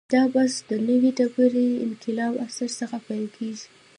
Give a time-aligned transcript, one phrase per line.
[0.13, 3.67] دا بحث د نوې ډبرې انقلاب عصر څخه پیل کېږي.